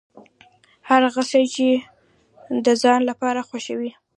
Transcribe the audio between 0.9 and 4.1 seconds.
هغه څه چې د ځان لپاره خوښوې.